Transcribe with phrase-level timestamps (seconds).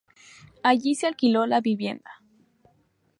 [0.63, 2.09] Allí se alquiló la vivienda.